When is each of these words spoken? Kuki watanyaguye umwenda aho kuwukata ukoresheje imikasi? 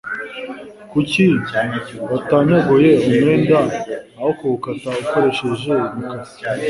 Kuki 0.91 1.23
watanyaguye 2.09 2.91
umwenda 3.07 3.57
aho 4.17 4.29
kuwukata 4.37 4.89
ukoresheje 5.03 5.71
imikasi? 5.91 6.37